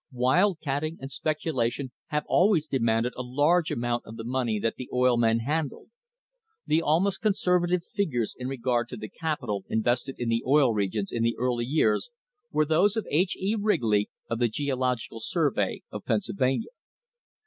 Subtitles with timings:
[0.11, 5.15] Wildcatting and speculation have always demanded a large amount of the money that the oil
[5.15, 5.91] men handled.
[6.65, 11.21] The almost conservative figures in regard to the capital invested in the Oil Regions in
[11.21, 12.09] the early years
[12.51, 13.37] were those of H.
[13.37, 13.53] E.
[13.55, 16.71] Wrigley, of the Geological Survey of Pennsylvania.